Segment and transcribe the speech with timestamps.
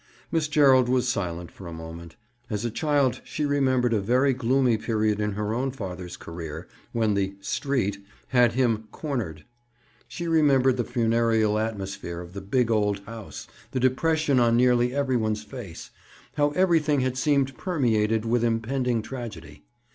[0.31, 2.15] Miss Gerald was silent for a moment.
[2.49, 7.35] As a child she remembered a very gloomy period in her own father's career—when the
[7.39, 9.45] "street" had him "cornered."
[10.07, 15.43] She remembered the funereal atmosphere of the big old house—the depression on nearly every one's
[15.43, 19.65] face—how everything had seemed permeated with impending tragedy.